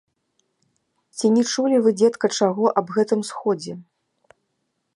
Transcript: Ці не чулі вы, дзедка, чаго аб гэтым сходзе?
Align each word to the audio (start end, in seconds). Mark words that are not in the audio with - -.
Ці 1.17 1.25
не 1.35 1.43
чулі 1.51 1.77
вы, 1.87 1.93
дзедка, 1.99 2.27
чаго 2.37 2.63
аб 2.81 2.87
гэтым 2.95 3.21
сходзе? 3.33 3.73